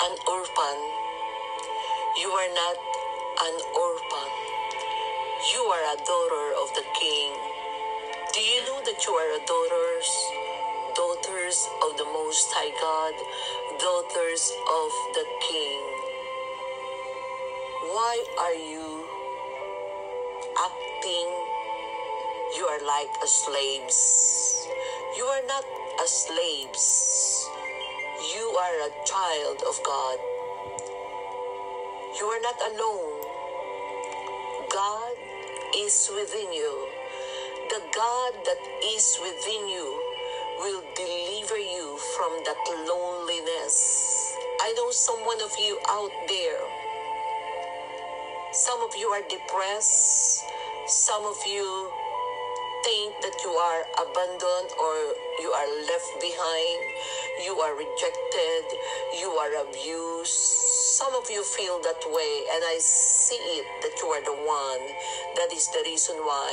an 0.00 0.14
orphan. 0.28 0.78
You 2.22 2.30
are 2.30 2.50
not 2.54 2.78
an 3.42 3.56
orphan. 3.74 4.30
You 5.52 5.62
are 5.74 5.84
a 5.90 5.96
daughter 5.98 6.46
of 6.62 6.68
the 6.78 6.86
King. 6.94 7.34
Do 8.32 8.40
you 8.40 8.62
know 8.66 8.78
that 8.86 9.02
you 9.02 9.12
are 9.12 9.30
a 9.34 9.42
daughters, 9.42 10.10
daughters 10.94 11.66
of 11.82 11.98
the 11.98 12.04
Most 12.04 12.46
High 12.54 12.70
God, 12.78 13.14
daughters 13.80 14.52
of 14.70 14.90
the 15.18 15.26
King? 15.50 15.82
Why 17.90 18.22
are 18.38 18.54
you 18.54 19.02
acting? 20.62 21.28
You 22.54 22.64
are 22.70 22.86
like 22.86 23.10
slaves. 23.26 24.68
You 25.16 25.24
are 25.24 25.42
not 25.48 25.64
a 25.98 26.06
slaves. 26.06 27.48
You 28.18 28.50
are 28.50 28.76
a 28.88 29.06
child 29.06 29.62
of 29.62 29.78
God. 29.86 30.18
You 32.18 32.26
are 32.26 32.42
not 32.42 32.58
alone. 32.66 33.22
God 34.74 35.14
is 35.78 36.10
within 36.10 36.52
you. 36.52 36.88
The 37.70 37.80
God 37.94 38.32
that 38.42 38.58
is 38.82 39.18
within 39.22 39.68
you 39.68 39.86
will 40.58 40.82
deliver 40.96 41.58
you 41.58 41.96
from 42.18 42.42
that 42.42 42.58
loneliness. 42.90 44.34
I 44.62 44.74
know 44.74 44.90
some 44.90 45.20
one 45.24 45.40
of 45.40 45.54
you 45.56 45.78
out 45.88 46.10
there. 46.26 46.58
Some 48.52 48.82
of 48.82 48.96
you 48.98 49.06
are 49.14 49.22
depressed. 49.30 50.42
Some 50.88 51.24
of 51.24 51.38
you 51.46 51.87
think 52.88 53.20
that 53.20 53.36
you 53.44 53.52
are 53.52 53.84
abandoned 54.00 54.70
or 54.80 54.96
you 55.44 55.52
are 55.52 55.70
left 55.92 56.08
behind, 56.24 56.80
you 57.44 57.52
are 57.60 57.76
rejected, 57.76 58.64
you 59.20 59.28
are 59.28 59.60
abused. 59.60 60.32
Some 60.96 61.12
of 61.14 61.28
you 61.28 61.44
feel 61.44 61.84
that 61.84 62.00
way, 62.08 62.32
and 62.48 62.64
I 62.64 62.80
see 62.80 63.36
it 63.60 63.66
that 63.84 63.92
you 64.00 64.08
are 64.08 64.24
the 64.24 64.40
one. 64.40 64.84
That 65.36 65.52
is 65.52 65.68
the 65.68 65.84
reason 65.84 66.16
why 66.16 66.48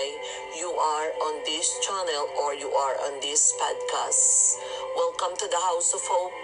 you 0.59 0.75
are 0.75 1.09
on 1.23 1.39
this 1.45 1.71
channel 1.79 2.27
or 2.43 2.53
you 2.53 2.67
are 2.67 2.95
on 3.07 3.21
this 3.21 3.55
podcast. 3.55 4.59
Welcome 4.97 5.39
to 5.39 5.47
the 5.47 5.61
House 5.71 5.93
of 5.93 6.03
Hope. 6.03 6.35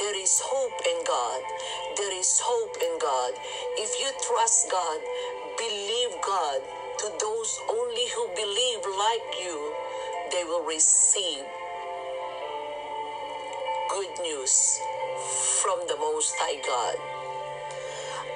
There 0.00 0.16
is 0.16 0.40
hope 0.40 0.80
in 0.88 1.04
God. 1.04 1.42
There 2.00 2.16
is 2.16 2.40
hope 2.40 2.80
in 2.80 2.96
God. 2.96 3.36
If 3.76 3.92
you 4.00 4.08
trust 4.24 4.70
God, 4.72 5.00
believe 5.58 5.81
God, 6.24 6.60
to 6.98 7.06
those 7.18 7.60
only 7.68 8.06
who 8.14 8.28
believe 8.34 8.82
like 8.86 9.28
you, 9.42 9.74
they 10.30 10.44
will 10.44 10.64
receive 10.64 11.42
good 13.90 14.12
news 14.22 14.78
from 15.60 15.80
the 15.88 15.96
Most 15.96 16.34
High 16.38 16.62
God. 16.62 16.96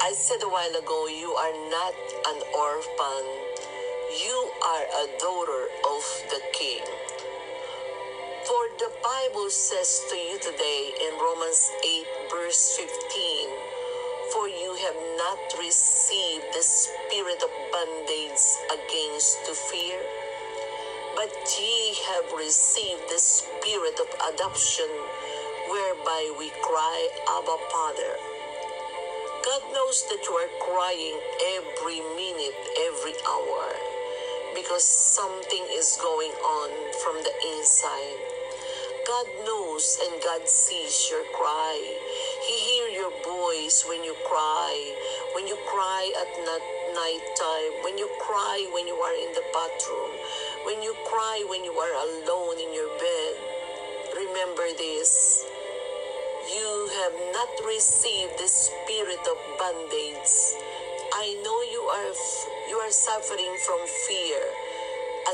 I 0.02 0.12
said 0.12 0.42
a 0.42 0.48
while 0.48 0.74
ago, 0.74 1.06
you 1.06 1.30
are 1.30 1.56
not 1.70 1.94
an 2.26 2.42
orphan. 2.58 3.24
You 4.18 4.50
are 4.66 4.86
a 4.86 5.06
daughter 5.22 5.62
of 5.86 6.04
the 6.30 6.40
King. 6.52 6.82
For 8.46 8.64
the 8.78 8.90
Bible 9.02 9.48
says 9.50 10.02
to 10.10 10.16
you 10.16 10.38
today 10.38 10.90
in 11.06 11.18
Romans 11.18 11.70
8, 11.84 12.06
verse 12.30 12.76
15, 12.78 13.65
For 14.32 14.48
you 14.48 14.74
have 14.86 14.96
not 15.18 15.38
received 15.58 16.44
the 16.52 16.62
spirit 16.62 17.42
of 17.42 17.50
bondage 17.72 18.44
against 18.74 19.44
to 19.46 19.54
fear, 19.54 19.98
but 21.14 21.30
ye 21.58 21.94
have 22.10 22.32
received 22.36 23.08
the 23.08 23.18
spirit 23.18 24.00
of 24.00 24.34
adoption, 24.34 24.90
whereby 25.70 26.34
we 26.38 26.50
cry, 26.62 27.08
Abba, 27.38 27.56
Father. 27.70 28.12
God 29.44 29.62
knows 29.72 30.04
that 30.10 30.24
you 30.26 30.34
are 30.34 30.52
crying 30.58 31.18
every 31.56 32.00
minute, 32.18 32.58
every 32.90 33.14
hour, 33.30 33.66
because 34.54 34.84
something 34.84 35.64
is 35.70 35.98
going 36.02 36.32
on 36.32 36.70
from 37.04 37.22
the 37.22 37.34
inside. 37.56 38.18
God 39.06 39.26
knows 39.44 39.98
and 40.02 40.20
God 40.22 40.48
sees 40.48 41.08
your 41.10 41.22
cry. 41.32 41.78
Voice 43.26 43.84
when 43.88 44.04
you 44.04 44.14
cry, 44.22 44.94
when 45.34 45.48
you 45.48 45.58
cry 45.66 46.02
at 46.22 46.30
night 46.46 46.62
nighttime, 46.94 47.82
when 47.82 47.98
you 47.98 48.06
cry 48.22 48.62
when 48.70 48.86
you 48.86 48.94
are 48.94 49.16
in 49.18 49.34
the 49.34 49.42
bathroom, 49.50 50.14
when 50.62 50.80
you 50.80 50.94
cry 51.10 51.42
when 51.50 51.64
you 51.64 51.74
are 51.74 51.94
alone 52.06 52.54
in 52.62 52.70
your 52.72 52.86
bed. 53.02 53.34
Remember 54.14 54.70
this. 54.78 55.42
You 56.54 56.88
have 57.02 57.16
not 57.34 57.50
received 57.66 58.38
the 58.38 58.46
spirit 58.46 59.26
of 59.26 59.38
bondage. 59.58 60.34
I 61.18 61.34
know 61.42 61.58
you 61.66 61.82
are 61.82 62.14
you 62.70 62.76
are 62.78 62.94
suffering 62.94 63.58
from 63.66 63.82
fear, 64.06 64.42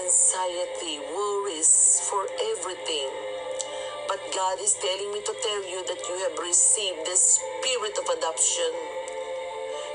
anxiety, 0.00 0.96
worries 1.12 2.00
for 2.08 2.24
everything. 2.56 3.31
But 4.12 4.20
God 4.36 4.60
is 4.60 4.74
telling 4.74 5.10
me 5.10 5.24
to 5.24 5.34
tell 5.40 5.64
you 5.64 5.80
that 5.88 6.04
you 6.04 6.16
have 6.28 6.36
received 6.36 7.00
the 7.08 7.16
spirit 7.16 7.96
of 7.96 8.04
adoption. 8.12 8.68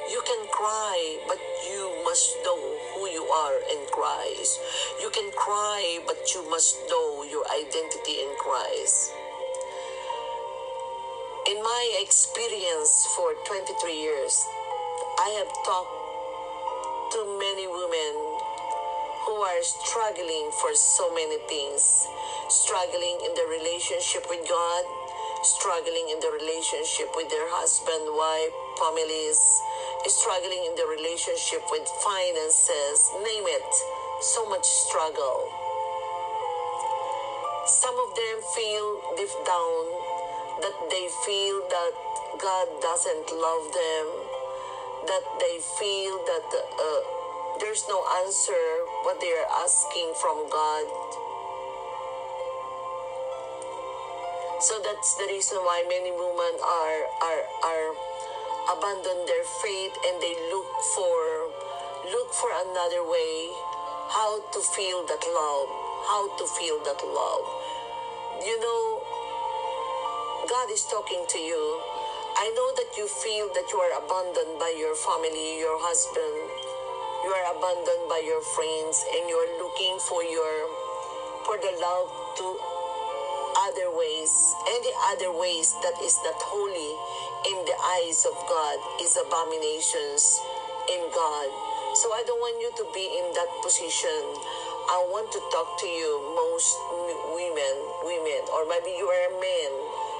You 0.10 0.24
can 0.26 0.42
cry, 0.50 1.20
but 1.28 1.38
you 1.70 2.02
must 2.04 2.34
know 2.44 2.58
who 2.98 3.06
you 3.14 3.22
are 3.22 3.58
in 3.70 3.86
Christ. 3.94 4.60
You 5.00 5.12
can 5.12 5.30
cry, 5.38 6.00
but 6.08 6.18
you 6.34 6.50
must 6.50 6.82
know 6.90 7.30
your 7.30 7.46
identity 7.62 8.26
in 8.26 8.34
Christ. 8.42 9.14
In 11.54 11.62
my 11.62 12.02
experience 12.02 13.06
for 13.16 13.38
23 13.46 14.02
years, 14.02 14.34
I 15.22 15.30
have 15.38 15.54
talked 15.62 15.94
to 17.14 17.38
many 17.38 17.68
women 17.70 18.27
who 19.26 19.36
are 19.42 19.64
struggling 19.64 20.52
for 20.62 20.76
so 20.76 21.14
many 21.14 21.38
things, 21.50 22.08
struggling 22.50 23.18
in 23.26 23.34
their 23.34 23.50
relationship 23.50 24.26
with 24.30 24.44
God, 24.48 24.84
struggling 25.44 26.10
in 26.12 26.20
the 26.20 26.32
relationship 26.34 27.10
with 27.16 27.30
their 27.30 27.48
husband, 27.50 28.04
wife, 28.14 28.54
families, 28.78 29.40
struggling 30.06 30.64
in 30.68 30.74
the 30.76 30.88
relationship 30.88 31.64
with 31.72 31.86
finances, 32.04 32.98
name 33.26 33.46
it, 33.48 33.72
so 34.22 34.46
much 34.50 34.66
struggle. 34.66 35.50
Some 37.66 37.98
of 38.00 38.10
them 38.16 38.38
feel 38.56 38.88
deep 39.18 39.34
down 39.44 39.84
that 40.64 40.78
they 40.90 41.06
feel 41.26 41.56
that 41.68 41.94
God 42.40 42.68
doesn't 42.82 43.28
love 43.34 43.66
them, 43.74 44.06
that 45.06 45.26
they 45.40 45.60
feel 45.78 46.16
that 46.26 46.48
uh, 46.54 47.17
there's 47.59 47.85
no 47.88 48.00
answer 48.23 48.63
what 49.03 49.19
they 49.22 49.31
are 49.34 49.50
asking 49.63 50.13
from 50.22 50.50
God. 50.50 50.85
So 54.59 54.81
that's 54.81 55.16
the 55.18 55.28
reason 55.29 55.57
why 55.62 55.85
many 55.88 56.12
women 56.12 56.53
are 56.62 57.00
are 57.22 57.44
are 57.62 57.88
abandon 58.73 59.25
their 59.25 59.45
faith 59.62 59.95
and 60.06 60.22
they 60.22 60.35
look 60.50 60.69
for 60.97 61.18
look 62.09 62.34
for 62.34 62.50
another 62.66 63.06
way 63.06 63.50
how 64.09 64.39
to 64.39 64.59
feel 64.75 65.06
that 65.06 65.24
love, 65.29 65.69
how 66.07 66.24
to 66.38 66.45
feel 66.57 66.79
that 66.84 67.00
love. 67.03 67.45
You 68.41 68.57
know, 68.59 68.84
God 70.47 70.72
is 70.72 70.85
talking 70.85 71.25
to 71.28 71.39
you. 71.39 71.63
I 72.38 72.53
know 72.56 72.69
that 72.78 72.95
you 72.97 73.07
feel 73.07 73.50
that 73.53 73.68
you 73.74 73.78
are 73.81 73.94
abandoned 73.97 74.59
by 74.59 74.74
your 74.78 74.95
family, 74.95 75.59
your 75.59 75.78
husband, 75.81 76.67
you 77.26 77.30
are 77.34 77.46
abandoned 77.56 78.06
by 78.10 78.22
your 78.26 78.42
friends, 78.54 79.06
and 79.16 79.30
you 79.30 79.36
are 79.36 79.54
looking 79.64 79.96
for 80.06 80.22
your 80.24 80.56
for 81.48 81.56
the 81.58 81.74
love 81.80 82.10
to 82.38 82.46
other 83.68 83.90
ways, 83.96 84.54
any 84.69 84.92
other 85.10 85.31
ways 85.34 85.74
that 85.81 85.96
is 86.04 86.19
not 86.22 86.38
holy 86.38 86.94
in 87.50 87.58
the 87.66 87.78
eyes 87.98 88.22
of 88.28 88.36
God 88.46 88.78
is 89.02 89.18
abominations 89.18 90.40
in 90.94 91.02
God. 91.10 91.50
So 91.98 92.14
I 92.14 92.22
don't 92.28 92.38
want 92.38 92.62
you 92.62 92.69
to 92.69 92.86
be 92.94 93.02
in 93.02 93.34
that 93.34 93.50
position. 93.66 94.22
I 94.88 95.00
want 95.10 95.31
to 95.34 95.42
talk 95.52 95.80
to 95.81 95.88
you, 95.88 96.12
most 96.38 96.70
women, 97.34 97.75
women, 98.06 98.42
or 98.54 98.70
maybe 98.70 98.94
you 98.94 99.08
are 99.10 99.30
men 99.42 99.72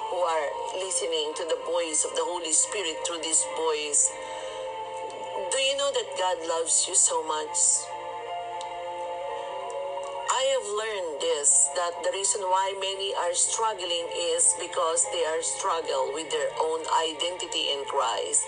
who 0.10 0.20
are 0.24 0.48
listening 0.82 1.36
to 1.38 1.44
the 1.46 1.60
voice 1.68 2.04
of 2.04 2.12
the 2.18 2.26
Holy 2.26 2.52
Spirit 2.52 2.98
through 3.06 3.22
this 3.22 3.46
voice. 3.56 4.12
Do 5.52 5.58
you 5.60 5.78
know 5.78 5.92
that 5.94 6.06
God 6.18 6.48
loves 6.48 6.88
you 6.88 6.96
so 6.96 7.24
much? 7.24 7.97
Have 10.58 10.74
learned 10.74 11.22
this 11.22 11.70
that 11.78 12.02
the 12.02 12.10
reason 12.18 12.42
why 12.42 12.74
many 12.82 13.14
are 13.14 13.36
struggling 13.38 14.10
is 14.34 14.58
because 14.58 15.06
they 15.14 15.22
are 15.22 15.38
struggle 15.46 16.10
with 16.18 16.34
their 16.34 16.50
own 16.58 16.82
identity 16.98 17.70
in 17.78 17.86
Christ. 17.86 18.42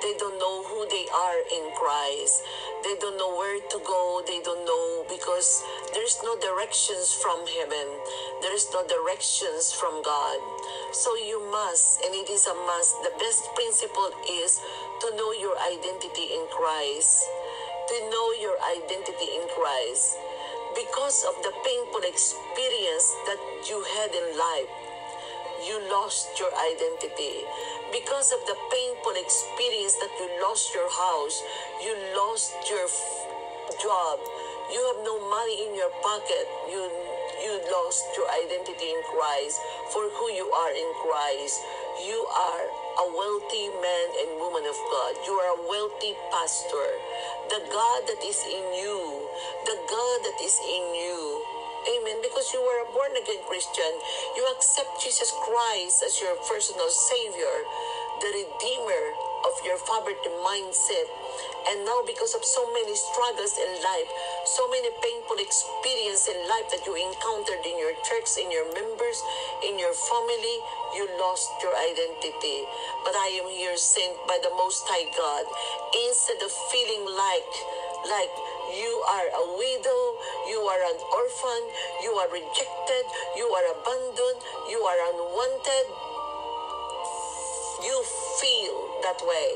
They 0.00 0.16
don't 0.16 0.40
know 0.40 0.64
who 0.64 0.88
they 0.88 1.04
are 1.12 1.40
in 1.52 1.68
Christ. 1.76 2.48
They 2.80 2.96
don't 2.96 3.20
know 3.20 3.36
where 3.36 3.60
to 3.60 3.78
go. 3.84 4.24
They 4.24 4.40
don't 4.40 4.64
know 4.64 5.04
because 5.04 5.60
there's 5.92 6.16
no 6.24 6.32
directions 6.40 7.12
from 7.12 7.44
heaven. 7.44 7.88
There 8.40 8.56
is 8.56 8.64
no 8.72 8.80
directions 8.88 9.68
from 9.68 10.00
God. 10.00 10.40
So 10.96 11.12
you 11.20 11.44
must, 11.52 12.00
and 12.00 12.16
it 12.16 12.32
is 12.32 12.48
a 12.48 12.56
must, 12.56 13.04
the 13.04 13.12
best 13.20 13.44
principle 13.52 14.08
is 14.32 14.64
to 15.04 15.12
know 15.12 15.36
your 15.36 15.60
identity 15.60 16.24
in 16.32 16.48
Christ. 16.48 17.28
To 17.92 17.96
know 18.08 18.26
your 18.40 18.56
identity 18.80 19.28
in 19.36 19.44
Christ. 19.52 20.16
Because 20.74 21.24
of 21.26 21.34
the 21.42 21.52
painful 21.66 22.02
experience 22.06 23.06
that 23.26 23.40
you 23.68 23.82
had 23.98 24.10
in 24.14 24.26
life, 24.38 24.70
you 25.66 25.76
lost 25.90 26.38
your 26.38 26.50
identity. 26.54 27.44
Because 27.92 28.32
of 28.32 28.40
the 28.46 28.56
painful 28.70 29.14
experience 29.18 29.98
that 29.98 30.12
you 30.18 30.30
lost 30.40 30.72
your 30.74 30.88
house, 30.88 31.42
you 31.82 31.92
lost 32.16 32.54
your 32.70 32.86
f- 32.86 33.82
job, 33.82 34.18
you 34.70 34.80
have 34.94 35.02
no 35.04 35.18
money 35.28 35.66
in 35.66 35.74
your 35.74 35.90
pocket, 36.00 36.46
you 36.70 36.80
you 37.40 37.56
lost 37.72 38.04
your 38.16 38.28
identity 38.44 38.92
in 38.92 39.00
Christ 39.08 39.58
for 39.90 40.04
who 40.04 40.26
you 40.36 40.44
are 40.44 40.72
in 40.76 40.90
Christ. 41.00 41.56
You 42.00 42.16
are 42.16 42.64
a 43.04 43.06
wealthy 43.12 43.68
man 43.76 44.06
and 44.24 44.40
woman 44.40 44.64
of 44.64 44.78
God. 44.88 45.12
You 45.28 45.36
are 45.36 45.52
a 45.52 45.62
wealthy 45.68 46.16
pastor. 46.32 46.88
The 47.52 47.60
God 47.68 48.00
that 48.08 48.24
is 48.24 48.40
in 48.48 48.64
you, 48.72 49.28
the 49.68 49.76
God 49.84 50.16
that 50.24 50.38
is 50.40 50.56
in 50.64 50.84
you. 50.96 51.44
Amen. 51.92 52.24
Because 52.24 52.52
you 52.56 52.60
are 52.60 52.88
a 52.88 52.92
born 52.96 53.12
again 53.20 53.44
Christian, 53.44 53.92
you 54.32 54.48
accept 54.56 54.96
Jesus 55.04 55.28
Christ 55.44 56.00
as 56.00 56.20
your 56.20 56.36
personal 56.48 56.88
Savior, 56.88 57.56
the 58.24 58.32
Redeemer 58.32 59.04
of 59.46 59.54
your 59.64 59.78
poverty 59.84 60.30
mindset. 60.44 61.08
And 61.68 61.84
now, 61.84 62.00
because 62.06 62.34
of 62.34 62.44
so 62.44 62.64
many 62.72 62.96
struggles 62.96 63.54
in 63.60 63.70
life, 63.84 64.10
so 64.48 64.64
many 64.72 64.88
painful 65.04 65.36
experiences 65.36 66.32
in 66.32 66.38
life 66.48 66.72
that 66.72 66.82
you 66.88 66.96
encountered 66.96 67.62
in 67.62 67.76
your 67.76 67.92
church, 68.00 68.40
in 68.40 68.48
your 68.48 68.64
members, 68.72 69.18
in 69.62 69.78
your 69.78 69.92
family, 69.92 70.56
you 70.96 71.04
lost 71.20 71.52
your 71.60 71.76
identity. 71.76 72.64
But 73.04 73.14
I 73.14 73.44
am 73.44 73.48
here 73.52 73.76
sent 73.76 74.16
by 74.26 74.40
the 74.40 74.50
Most 74.56 74.88
High 74.88 75.08
God. 75.12 75.44
Instead 76.08 76.40
of 76.40 76.50
feeling 76.72 77.04
like, 77.12 77.52
like 78.08 78.32
you 78.72 78.92
are 79.12 79.28
a 79.28 79.44
widow, 79.60 80.02
you 80.48 80.60
are 80.64 80.82
an 80.96 80.98
orphan, 81.12 81.62
you 82.02 82.12
are 82.16 82.30
rejected, 82.32 83.04
you 83.36 83.46
are 83.52 83.66
abandoned, 83.76 84.40
you 84.72 84.80
are 84.80 85.00
unwanted, 85.12 85.86
that 89.10 89.26
way, 89.26 89.50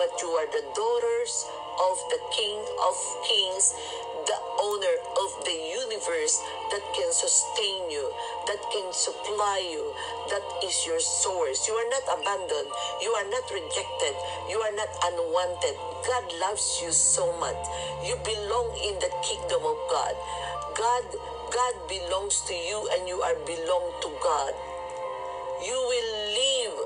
but 0.00 0.08
you 0.24 0.28
are 0.40 0.48
the 0.48 0.64
daughters 0.72 1.44
of 1.76 1.96
the 2.08 2.20
King 2.32 2.56
of 2.88 2.96
Kings, 3.28 3.76
the 4.24 4.40
owner 4.56 4.96
of 5.20 5.30
the 5.44 5.52
universe 5.84 6.40
that 6.72 6.80
can 6.96 7.12
sustain 7.12 7.92
you, 7.92 8.08
that 8.48 8.56
can 8.72 8.88
supply 8.96 9.60
you, 9.68 9.92
that 10.32 10.40
is 10.64 10.72
your 10.88 11.00
source. 11.00 11.68
You 11.68 11.76
are 11.76 11.90
not 11.92 12.04
abandoned, 12.08 12.72
you 13.04 13.12
are 13.20 13.28
not 13.28 13.44
rejected, 13.52 14.16
you 14.48 14.64
are 14.64 14.72
not 14.72 14.88
unwanted. 15.12 15.76
God 16.08 16.24
loves 16.40 16.80
you 16.80 16.88
so 16.88 17.36
much. 17.36 17.60
You 18.00 18.16
belong 18.24 18.72
in 18.80 18.96
the 18.96 19.12
kingdom 19.20 19.60
of 19.60 19.76
God. 19.92 20.16
God 20.72 21.04
God 21.52 21.74
belongs 21.88 22.40
to 22.48 22.54
you 22.54 22.88
and 22.96 23.06
you 23.06 23.20
are 23.20 23.36
belong 23.44 23.92
to 24.02 24.08
God. 24.24 24.52
You 25.62 25.76
will 25.76 26.12
live 26.32 26.76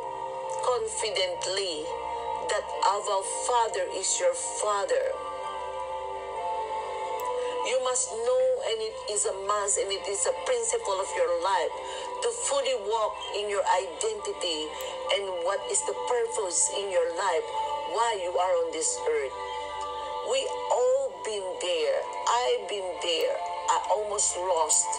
confidently 0.63 2.00
that 2.51 2.67
our 2.83 3.23
Father 3.47 3.87
is 3.95 4.19
your 4.19 4.35
Father. 4.35 5.07
You 7.63 7.79
must 7.87 8.11
know, 8.11 8.45
and 8.67 8.79
it 8.83 8.97
is 9.15 9.27
a 9.27 9.35
must, 9.47 9.79
and 9.79 9.87
it 9.87 10.03
is 10.11 10.27
a 10.27 10.35
principle 10.43 10.99
of 10.99 11.07
your 11.15 11.31
life 11.47 11.75
to 12.23 12.29
fully 12.51 12.75
walk 12.91 13.15
in 13.39 13.47
your 13.47 13.63
identity 13.63 14.67
and 15.15 15.47
what 15.47 15.63
is 15.71 15.79
the 15.87 15.95
purpose 16.11 16.75
in 16.75 16.91
your 16.91 17.07
life, 17.15 17.47
why 17.95 18.19
you 18.19 18.35
are 18.35 18.55
on 18.67 18.73
this 18.73 18.99
earth. 18.99 19.37
We 20.27 20.43
all 20.75 21.15
been 21.23 21.47
there. 21.63 21.99
I've 22.27 22.69
been 22.69 22.91
there. 23.03 23.35
I 23.71 23.79
almost 23.95 24.35
lost 24.37 24.91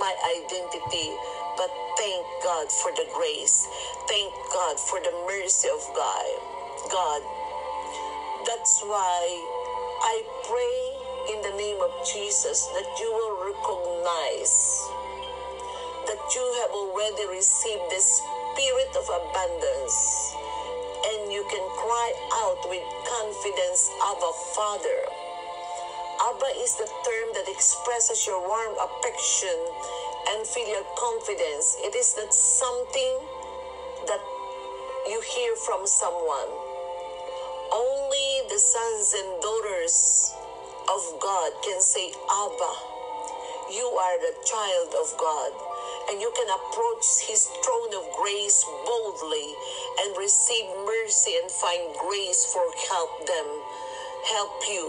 my 0.00 0.12
identity, 0.40 1.12
but 1.60 1.68
thank 2.00 2.24
God 2.42 2.72
for 2.72 2.92
the 2.96 3.04
grace. 3.12 3.68
Thank 4.08 4.32
God 4.52 4.80
for 4.80 5.00
the 5.04 5.12
mercy 5.28 5.68
of 5.68 5.84
God. 5.94 6.53
God. 6.90 7.22
That's 8.46 8.82
why 8.82 9.24
I 10.04 10.16
pray 10.44 11.34
in 11.34 11.42
the 11.42 11.56
name 11.56 11.80
of 11.80 11.92
Jesus 12.04 12.66
that 12.76 12.88
you 13.00 13.08
will 13.08 13.34
recognize 13.48 14.84
that 16.04 16.20
you 16.34 16.44
have 16.60 16.72
already 16.76 17.24
received 17.32 17.88
the 17.88 18.02
spirit 18.02 18.92
of 19.00 19.08
abundance 19.08 20.34
and 21.08 21.32
you 21.32 21.44
can 21.48 21.64
cry 21.76 22.10
out 22.44 22.60
with 22.68 22.84
confidence, 23.08 23.90
Abba 24.12 24.32
Father. 24.52 25.00
Abba 26.20 26.50
is 26.60 26.76
the 26.76 26.88
term 26.88 27.28
that 27.34 27.48
expresses 27.48 28.26
your 28.26 28.40
warm 28.40 28.76
affection 28.80 29.56
and 30.30 30.46
filial 30.46 30.84
confidence. 30.96 31.76
It 31.80 31.94
is 31.96 32.14
not 32.16 32.32
something 32.32 33.14
you 35.06 35.20
hear 35.20 35.52
from 35.68 35.86
someone. 35.86 36.50
Only 37.72 38.48
the 38.48 38.56
sons 38.56 39.12
and 39.12 39.42
daughters 39.42 40.32
of 40.88 41.20
God 41.20 41.52
can 41.60 41.80
say, 41.80 42.08
Abba, 42.08 42.72
you 43.68 43.84
are 43.84 44.16
the 44.20 44.32
child 44.48 44.90
of 44.96 45.08
God. 45.20 45.52
And 46.08 46.20
you 46.20 46.32
can 46.36 46.48
approach 46.48 47.04
his 47.28 47.48
throne 47.64 47.92
of 48.00 48.04
grace 48.16 48.64
boldly 48.84 49.48
and 50.04 50.16
receive 50.16 50.64
mercy 50.88 51.36
and 51.40 51.50
find 51.50 51.96
grace 52.00 52.48
for 52.48 52.64
help 52.88 53.26
them, 53.26 53.48
help 54.32 54.56
you 54.68 54.84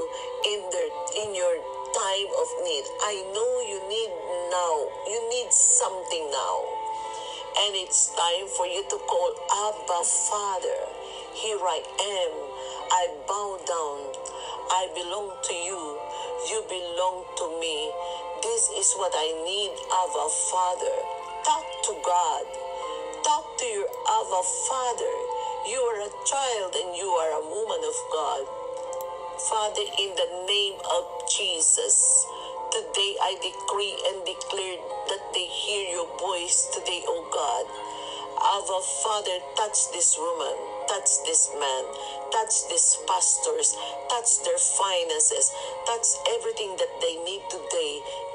in 0.47 0.59
their 0.71 0.91
in 1.23 1.35
your 1.35 1.55
time 1.91 2.29
of 2.39 2.47
need. 2.63 2.85
I 3.03 3.15
know 3.35 3.51
you 3.67 3.79
need 3.87 4.11
now. 4.51 4.75
You 5.07 5.19
need 5.31 5.51
something 5.51 6.31
now. 6.31 6.94
And 7.57 7.75
it's 7.75 8.11
time 8.15 8.47
for 8.57 8.67
you 8.67 8.83
to 8.83 8.97
call 9.07 9.31
Abba 9.69 10.01
Father. 10.03 10.79
Here 11.33 11.59
I 11.61 11.79
am. 11.79 12.33
I 12.91 13.03
bow 13.27 13.59
down. 13.63 14.01
I 14.71 14.91
belong 14.91 15.31
to 15.39 15.53
you. 15.55 15.83
You 16.51 16.59
belong 16.67 17.23
to 17.39 17.45
me. 17.63 17.91
This 18.43 18.69
is 18.75 18.93
what 18.99 19.13
I 19.15 19.29
need, 19.47 19.71
Abba 19.71 20.27
Father. 20.51 20.95
Talk 21.47 21.67
to 21.87 21.93
God. 22.03 22.45
Talk 23.23 23.45
to 23.59 23.65
your 23.65 23.87
Abba 23.87 24.41
Father. 24.67 25.15
You 25.71 25.79
are 25.79 26.01
a 26.05 26.11
child 26.27 26.75
and 26.75 26.91
you 26.97 27.07
are 27.07 27.31
a 27.39 27.45
woman 27.47 27.81
of 27.87 27.97
God. 28.11 28.43
Father, 29.39 29.85
in 29.99 30.11
the 30.15 30.29
name 30.47 30.79
of 30.91 31.03
Jesus, 31.31 32.25
today 32.75 33.15
I 33.23 33.39
decree 33.39 33.95
and 34.11 34.19
declare 34.27 34.75
that 35.07 35.23
they 35.31 35.47
hear 35.47 35.95
your 35.95 36.11
voice 36.19 36.67
today, 36.75 36.99
O 37.07 37.23
God. 37.31 37.63
Abba, 38.35 38.79
Father, 38.99 39.39
touch 39.55 39.95
this 39.95 40.19
woman, 40.19 40.59
touch 40.91 41.23
this 41.23 41.55
man, 41.55 41.83
touch 42.35 42.67
these 42.67 42.99
pastors, 43.07 43.79
touch 44.11 44.43
their 44.43 44.59
finances, 44.59 45.55
touch 45.87 46.19
everything 46.35 46.75
that 46.75 46.91
they 46.99 47.15
need 47.23 47.47
today 47.47 47.93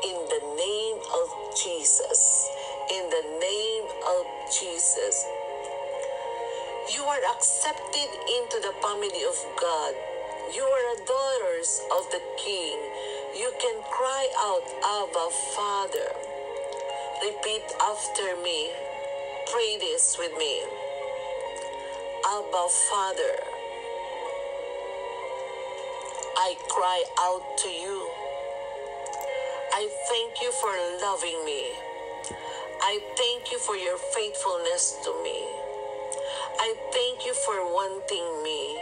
in 0.09 0.17
the 0.33 0.43
name 0.57 0.99
of 1.21 1.29
Jesus. 1.53 2.49
In 2.97 3.13
the 3.13 3.25
name 3.45 3.87
of 4.09 4.25
Jesus. 4.49 5.29
You 6.97 7.05
are 7.05 7.21
accepted 7.37 8.09
into 8.41 8.57
the 8.65 8.73
family 8.81 9.21
of 9.29 9.37
God. 9.61 9.93
You 10.57 10.65
are 10.65 10.97
daughters 11.05 11.85
of 11.93 12.09
the 12.11 12.23
King. 12.41 12.81
You 13.35 13.53
can 13.61 13.81
cry 13.83 14.27
out, 14.39 14.67
Abba, 14.83 15.31
Father. 15.55 16.11
Repeat 17.23 17.63
after 17.81 18.43
me. 18.43 18.71
Pray 19.53 19.79
this 19.79 20.17
with 20.19 20.37
me. 20.37 20.63
Abba, 22.27 22.67
Father. 22.91 23.35
I 26.37 26.57
cry 26.69 27.05
out 27.21 27.43
to 27.59 27.69
you. 27.69 28.11
I 29.75 29.89
thank 30.09 30.43
you 30.43 30.51
for 30.51 30.75
loving 31.01 31.45
me. 31.45 31.71
I 32.83 32.99
thank 33.17 33.53
you 33.53 33.59
for 33.61 33.77
your 33.77 33.99
faithfulness 33.99 34.99
to 35.05 35.23
me. 35.23 35.45
I 36.59 36.75
thank 36.93 37.25
you 37.25 37.35
for 37.35 37.63
wanting 37.65 38.43
me. 38.43 38.81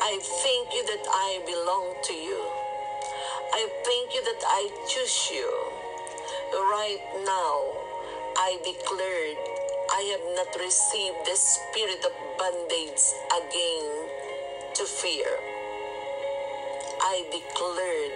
I 0.00 0.18
thank 0.22 0.72
you 0.72 0.86
that 0.86 1.06
I 1.06 1.40
belong 1.44 1.94
to 2.04 2.14
you. 2.14 2.57
I 3.58 3.66
thank 3.82 4.14
you 4.14 4.22
that 4.22 4.42
I 4.46 4.70
choose 4.86 5.30
you. 5.34 5.50
Right 6.54 7.02
now, 7.26 7.58
I 8.38 8.54
declared 8.62 9.38
I 9.90 10.02
have 10.14 10.26
not 10.38 10.54
received 10.62 11.26
the 11.26 11.34
spirit 11.34 11.98
of 12.06 12.14
bondage 12.38 13.02
again 13.34 13.90
to 14.78 14.84
fear. 14.86 15.26
I 17.02 17.26
declared 17.34 18.14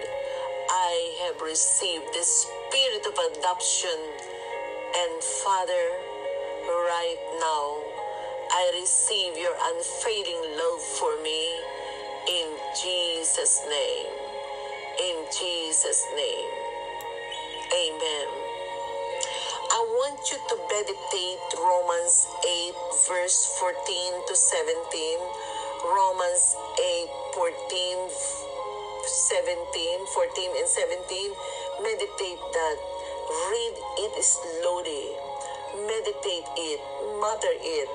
I 0.71 1.27
have 1.27 1.41
received 1.41 2.07
the 2.15 2.23
spirit 2.23 3.03
of 3.03 3.35
adoption. 3.35 3.99
And 4.95 5.21
Father, 5.43 5.85
right 6.87 7.19
now, 7.43 7.83
I 8.47 8.79
receive 8.79 9.35
your 9.35 9.55
unfading 9.59 10.55
love 10.55 10.79
for 10.79 11.21
me 11.21 11.51
in 12.31 12.47
Jesus' 12.79 13.59
name. 13.67 14.22
In 14.93 15.25
Jesus' 15.33 16.05
name. 16.13 16.51
Amen. 17.73 18.27
I 19.73 19.81
want 19.89 20.21
you 20.29 20.37
to 20.37 20.55
meditate 20.69 21.41
Romans 21.57 22.29
8, 22.45 22.77
verse 23.09 23.57
14 23.57 23.73
to 24.29 24.35
17. 24.37 25.17
Romans 25.81 26.43
8, 26.77 27.09
14, 27.33 28.05
17, 29.01 30.05
14 30.13 30.61
and 30.61 30.69
17. 30.69 31.33
Meditate 31.81 32.41
that. 32.53 32.77
Read 33.49 33.75
it 33.97 34.13
slowly. 34.21 35.17
Meditate 35.89 36.45
it. 36.53 36.79
Mother 37.17 37.49
it. 37.49 37.89